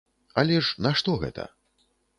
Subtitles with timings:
[0.41, 1.49] Але ж нашто гэта?